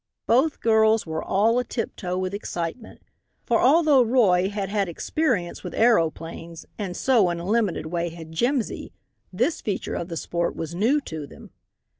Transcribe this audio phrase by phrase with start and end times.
[0.25, 3.01] Both girls were all a tiptoe with excitement,
[3.43, 8.31] for although Roy had had experience with aeroplanes, and so, in a limited way, had
[8.31, 8.93] Jimsy,
[9.31, 11.51] this feature of the sport was new to them.